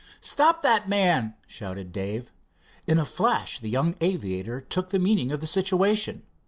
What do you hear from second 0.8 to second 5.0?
man!" shouted Dave. In a flash the young aviator took in